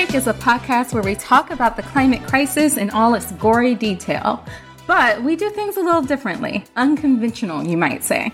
Take 0.00 0.14
is 0.14 0.26
a 0.26 0.32
podcast 0.34 0.94
where 0.94 1.02
we 1.02 1.14
talk 1.14 1.50
about 1.50 1.76
the 1.76 1.82
climate 1.82 2.22
crisis 2.26 2.76
in 2.76 2.88
all 2.90 3.14
its 3.14 3.32
gory 3.32 3.74
detail. 3.74 4.42
But 4.86 5.22
we 5.22 5.36
do 5.36 5.50
things 5.50 5.76
a 5.76 5.82
little 5.82 6.00
differently, 6.00 6.64
unconventional, 6.76 7.66
you 7.66 7.76
might 7.76 8.02
say. 8.02 8.32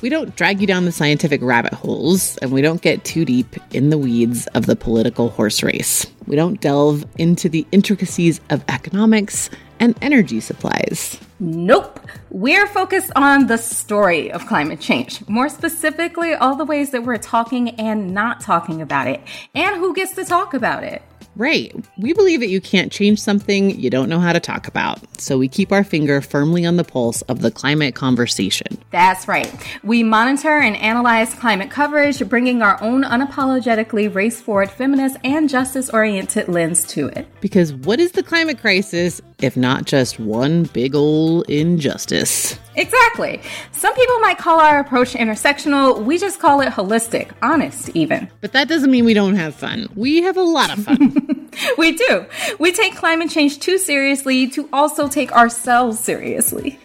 We 0.00 0.08
don't 0.08 0.34
drag 0.36 0.60
you 0.60 0.66
down 0.66 0.84
the 0.86 0.90
scientific 0.90 1.42
rabbit 1.42 1.74
holes, 1.74 2.38
and 2.38 2.50
we 2.50 2.62
don't 2.62 2.80
get 2.80 3.04
too 3.04 3.24
deep 3.24 3.56
in 3.74 3.90
the 3.90 3.98
weeds 3.98 4.46
of 4.54 4.66
the 4.66 4.74
political 4.74 5.28
horse 5.28 5.62
race. 5.62 6.06
We 6.26 6.34
don't 6.34 6.60
delve 6.60 7.04
into 7.18 7.48
the 7.48 7.66
intricacies 7.72 8.40
of 8.48 8.64
economics 8.68 9.50
and 9.80 9.96
energy 10.02 10.40
supplies. 10.40 11.18
Nope. 11.40 11.98
We're 12.30 12.66
focused 12.66 13.10
on 13.16 13.46
the 13.46 13.58
story 13.58 14.30
of 14.30 14.46
climate 14.46 14.80
change. 14.80 15.26
More 15.28 15.48
specifically, 15.48 16.34
all 16.34 16.54
the 16.56 16.64
ways 16.64 16.90
that 16.90 17.02
we're 17.02 17.18
talking 17.18 17.70
and 17.70 18.14
not 18.14 18.40
talking 18.40 18.80
about 18.80 19.08
it, 19.08 19.20
and 19.54 19.76
who 19.76 19.94
gets 19.94 20.14
to 20.14 20.24
talk 20.24 20.54
about 20.54 20.84
it. 20.84 21.02
Right. 21.34 21.74
We 21.96 22.12
believe 22.12 22.40
that 22.40 22.50
you 22.50 22.60
can't 22.60 22.92
change 22.92 23.18
something 23.18 23.78
you 23.78 23.88
don't 23.88 24.10
know 24.10 24.20
how 24.20 24.34
to 24.34 24.40
talk 24.40 24.68
about. 24.68 24.98
So 25.18 25.38
we 25.38 25.48
keep 25.48 25.72
our 25.72 25.82
finger 25.82 26.20
firmly 26.20 26.66
on 26.66 26.76
the 26.76 26.84
pulse 26.84 27.22
of 27.22 27.40
the 27.40 27.50
climate 27.50 27.94
conversation. 27.94 28.78
That's 28.90 29.26
right. 29.26 29.50
We 29.82 30.02
monitor 30.02 30.58
and 30.58 30.76
analyze 30.76 31.32
climate 31.34 31.70
coverage, 31.70 32.28
bringing 32.28 32.60
our 32.60 32.82
own 32.82 33.02
unapologetically 33.02 34.14
race 34.14 34.42
forward, 34.42 34.70
feminist, 34.70 35.16
and 35.24 35.48
justice 35.48 35.88
oriented 35.88 36.48
lens 36.48 36.84
to 36.88 37.06
it. 37.08 37.26
Because 37.40 37.72
what 37.72 37.98
is 37.98 38.12
the 38.12 38.22
climate 38.22 38.60
crisis 38.60 39.22
if 39.42 39.56
not 39.56 39.84
just 39.84 40.18
one 40.20 40.64
big 40.64 40.94
ol' 40.94 41.42
injustice? 41.42 42.58
Exactly. 42.76 43.40
Some 43.72 43.94
people 43.94 44.18
might 44.20 44.38
call 44.38 44.60
our 44.60 44.78
approach 44.78 45.12
intersectional. 45.14 46.04
We 46.04 46.18
just 46.18 46.40
call 46.40 46.60
it 46.60 46.70
holistic, 46.70 47.30
honest, 47.42 47.90
even. 47.90 48.30
But 48.40 48.52
that 48.52 48.68
doesn't 48.68 48.90
mean 48.90 49.04
we 49.04 49.14
don't 49.14 49.36
have 49.36 49.54
fun. 49.54 49.88
We 49.94 50.22
have 50.22 50.36
a 50.36 50.42
lot 50.42 50.76
of 50.76 50.84
fun. 50.84 51.50
we 51.78 51.92
do. 51.92 52.24
We 52.58 52.72
take 52.72 52.94
climate 52.94 53.30
change 53.30 53.58
too 53.58 53.78
seriously 53.78 54.48
to 54.48 54.68
also 54.72 55.08
take 55.08 55.32
ourselves 55.32 55.98
seriously. 55.98 56.78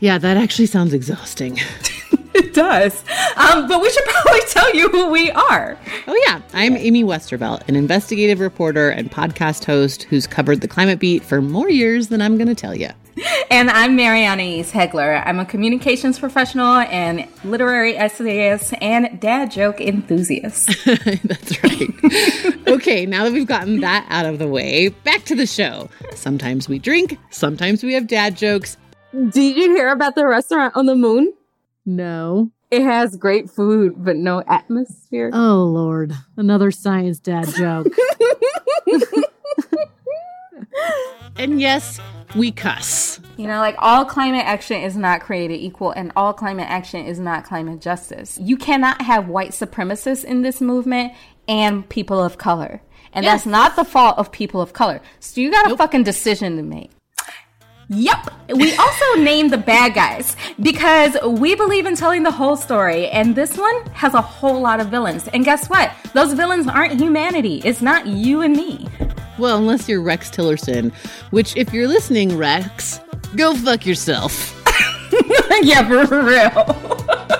Yeah, 0.00 0.18
that 0.18 0.36
actually 0.36 0.66
sounds 0.66 0.94
exhausting. 0.94 1.58
it 2.44 2.52
does. 2.52 3.04
Um, 3.36 3.68
but 3.68 3.80
we 3.80 3.88
should 3.90 4.04
probably 4.08 4.40
tell 4.48 4.74
you 4.74 4.88
who 4.88 5.08
we 5.08 5.30
are. 5.30 5.78
Oh, 6.08 6.22
yeah. 6.26 6.42
I'm 6.52 6.76
Amy 6.76 7.04
Westervelt, 7.04 7.68
an 7.68 7.76
investigative 7.76 8.40
reporter 8.40 8.90
and 8.90 9.08
podcast 9.08 9.64
host 9.64 10.02
who's 10.04 10.26
covered 10.26 10.60
the 10.60 10.66
climate 10.66 10.98
beat 10.98 11.22
for 11.22 11.40
more 11.40 11.70
years 11.70 12.08
than 12.08 12.20
I'm 12.20 12.36
going 12.36 12.48
to 12.48 12.54
tell 12.54 12.74
you. 12.74 12.90
And 13.50 13.70
I'm 13.70 13.94
Mary 13.94 14.22
Annaïse 14.22 14.70
Heglar. 14.72 15.22
I'm 15.24 15.38
a 15.38 15.44
communications 15.44 16.18
professional 16.18 16.78
and 16.78 17.28
literary 17.44 17.96
essayist 17.96 18.74
and 18.80 19.20
dad 19.20 19.52
joke 19.52 19.80
enthusiast. 19.80 20.66
That's 20.84 21.62
right. 21.62 22.66
okay, 22.66 23.06
now 23.06 23.22
that 23.22 23.32
we've 23.32 23.46
gotten 23.46 23.80
that 23.80 24.04
out 24.08 24.26
of 24.26 24.40
the 24.40 24.48
way, 24.48 24.88
back 24.88 25.24
to 25.26 25.36
the 25.36 25.46
show. 25.46 25.88
Sometimes 26.16 26.68
we 26.68 26.80
drink, 26.80 27.16
sometimes 27.30 27.84
we 27.84 27.92
have 27.94 28.08
dad 28.08 28.36
jokes. 28.36 28.76
Did 29.12 29.56
you 29.56 29.76
hear 29.76 29.90
about 29.90 30.16
the 30.16 30.26
restaurant 30.26 30.74
on 30.74 30.86
the 30.86 30.96
moon? 30.96 31.32
No. 31.86 32.50
It 32.70 32.82
has 32.82 33.16
great 33.16 33.50
food, 33.50 33.94
but 33.96 34.16
no 34.16 34.42
atmosphere. 34.46 35.30
Oh, 35.32 35.64
Lord. 35.64 36.12
Another 36.36 36.70
science 36.70 37.20
dad 37.20 37.46
joke. 37.56 37.86
and 41.36 41.60
yes, 41.60 42.00
we 42.34 42.50
cuss. 42.50 43.20
You 43.36 43.46
know, 43.46 43.58
like 43.58 43.76
all 43.78 44.04
climate 44.04 44.44
action 44.44 44.82
is 44.82 44.96
not 44.96 45.20
created 45.20 45.60
equal, 45.60 45.92
and 45.92 46.10
all 46.16 46.32
climate 46.32 46.68
action 46.68 47.06
is 47.06 47.20
not 47.20 47.44
climate 47.44 47.80
justice. 47.80 48.38
You 48.40 48.56
cannot 48.56 49.02
have 49.02 49.28
white 49.28 49.50
supremacists 49.50 50.24
in 50.24 50.42
this 50.42 50.60
movement 50.60 51.12
and 51.46 51.88
people 51.88 52.22
of 52.22 52.38
color. 52.38 52.80
And 53.12 53.24
yes. 53.24 53.32
that's 53.32 53.46
not 53.46 53.76
the 53.76 53.84
fault 53.84 54.18
of 54.18 54.32
people 54.32 54.60
of 54.60 54.72
color. 54.72 55.00
So 55.20 55.40
you 55.40 55.50
got 55.50 55.66
a 55.66 55.68
nope. 55.70 55.78
fucking 55.78 56.02
decision 56.02 56.56
to 56.56 56.62
make. 56.62 56.90
Yep. 57.88 58.30
We 58.56 58.74
also 58.76 59.14
named 59.16 59.52
the 59.52 59.58
bad 59.58 59.94
guys 59.94 60.36
because 60.60 61.16
we 61.24 61.54
believe 61.54 61.86
in 61.86 61.96
telling 61.96 62.22
the 62.22 62.30
whole 62.30 62.56
story, 62.56 63.08
and 63.08 63.34
this 63.34 63.56
one 63.58 63.86
has 63.92 64.14
a 64.14 64.20
whole 64.20 64.60
lot 64.60 64.80
of 64.80 64.88
villains. 64.88 65.28
And 65.28 65.44
guess 65.44 65.68
what? 65.68 65.92
Those 66.14 66.32
villains 66.32 66.66
aren't 66.66 66.98
humanity. 67.00 67.60
It's 67.64 67.82
not 67.82 68.06
you 68.06 68.40
and 68.40 68.56
me. 68.56 68.88
Well, 69.38 69.58
unless 69.58 69.88
you're 69.88 70.00
Rex 70.00 70.30
Tillerson, 70.30 70.92
which, 71.30 71.56
if 71.56 71.72
you're 71.72 71.88
listening, 71.88 72.38
Rex, 72.38 73.00
go 73.36 73.54
fuck 73.54 73.84
yourself. 73.84 74.52
yeah, 75.62 75.86
for 75.86 76.22
real. 76.22 76.50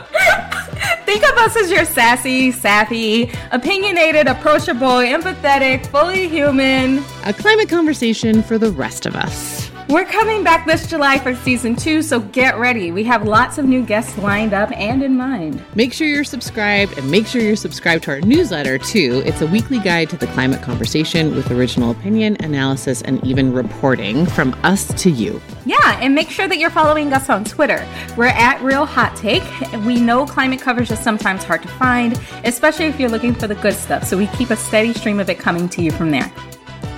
Think 1.05 1.23
of 1.31 1.37
us 1.39 1.57
as 1.57 1.71
your 1.71 1.85
sassy, 1.85 2.51
sappy, 2.51 3.31
opinionated, 3.53 4.27
approachable, 4.27 4.99
empathetic, 4.99 5.87
fully 5.87 6.29
human. 6.29 7.05
A 7.25 7.33
climate 7.33 7.69
conversation 7.69 8.43
for 8.43 8.59
the 8.59 8.73
rest 8.73 9.07
of 9.07 9.15
us. 9.15 9.64
We're 9.87 10.07
coming 10.07 10.43
back 10.43 10.67
this 10.67 10.87
July 10.87 11.19
for 11.19 11.35
season 11.35 11.77
two, 11.77 12.01
so 12.01 12.21
get 12.21 12.59
ready. 12.59 12.91
We 12.91 13.05
have 13.05 13.29
lots 13.29 13.59
of 13.59 13.67
new 13.67 13.85
guests 13.85 14.17
lined 14.17 14.55
up 14.55 14.73
and 14.73 15.03
in 15.03 15.15
mind. 15.15 15.63
Make 15.75 15.93
sure 15.93 16.07
you're 16.07 16.25
subscribed 16.25 16.97
and 16.97 17.11
make 17.11 17.27
sure 17.27 17.43
you're 17.43 17.55
subscribed 17.55 18.05
to 18.05 18.13
our 18.13 18.21
newsletter 18.23 18.79
too. 18.79 19.23
It's 19.27 19.43
a 19.43 19.47
weekly 19.47 19.79
guide 19.79 20.09
to 20.11 20.17
the 20.17 20.27
climate 20.29 20.63
conversation 20.63 21.35
with 21.37 21.51
original 21.51 21.91
opinion, 21.91 22.39
analysis, 22.41 23.03
and 23.03 23.23
even 23.27 23.53
reporting 23.53 24.25
from 24.25 24.59
us 24.63 24.87
to 25.03 25.11
you. 25.11 25.39
Yeah, 25.67 26.01
and 26.01 26.15
make 26.15 26.31
sure 26.31 26.49
that 26.49 26.57
you're 26.57 26.71
following 26.71 27.13
us 27.13 27.29
on 27.29 27.45
Twitter. 27.45 27.87
We're 28.17 28.29
at 28.29 28.63
Real 28.63 28.87
Hot 28.87 29.15
Take. 29.17 29.45
We 29.85 30.01
know 30.01 30.25
climate 30.25 30.63
coverage 30.63 30.91
is 30.91 30.99
sometimes 30.99 31.45
hard 31.45 31.61
to 31.61 31.69
find, 31.69 32.19
especially 32.45 32.87
if 32.87 32.99
you're 32.99 33.11
looking 33.11 33.35
for 33.35 33.49
the 33.49 33.55
good 33.57 33.75
stuff, 33.75 34.05
so 34.05 34.17
we 34.17 34.29
keep 34.29 34.49
a 34.49 34.57
steady 34.57 34.95
stream 34.95 35.21
of 35.21 35.29
it 35.29 35.39
coming 35.39 35.69
to 35.69 35.83
you 35.83 35.91
from 35.91 36.11
there. 36.11 36.33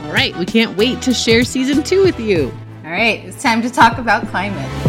All 0.04 0.12
right, 0.12 0.36
we 0.36 0.46
can't 0.46 0.76
wait 0.76 1.02
to 1.02 1.12
share 1.12 1.42
season 1.42 1.82
two 1.82 2.04
with 2.04 2.20
you. 2.20 2.56
Right, 2.96 3.22
it's 3.26 3.42
time 3.42 3.60
to 3.60 3.68
talk 3.68 3.98
about 3.98 4.26
climate. 4.28 4.85